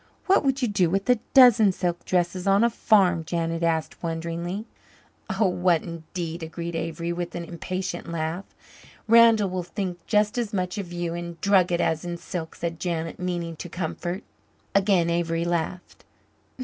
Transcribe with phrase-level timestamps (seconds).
[0.25, 4.65] "What would you do with a dozen silk dresses on a farm?" Janet asked wonderingly.
[5.39, 8.45] "Oh what indeed?" agreed Avery, with an impatient laugh.
[9.07, 13.19] "Randall will think just as much of you in drugget as in silk," said Janet,
[13.19, 14.23] meaning to comfort.
[14.73, 16.03] Again Avery laughed.